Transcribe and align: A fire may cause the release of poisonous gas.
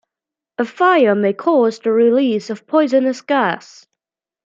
A 0.57 0.65
fire 0.65 1.13
may 1.13 1.31
cause 1.31 1.77
the 1.77 1.91
release 1.91 2.49
of 2.49 2.65
poisonous 2.65 3.21
gas. 3.21 3.85